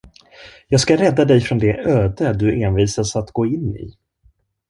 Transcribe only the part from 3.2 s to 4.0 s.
gå in i.